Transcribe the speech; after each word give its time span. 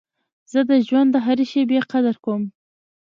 زه 0.51 0.59
د 0.69 0.71
ژوند 0.87 1.09
د 1.13 1.17
هري 1.25 1.45
شېبې 1.51 1.79
قدر 1.91 2.15
کوم. 2.23 2.43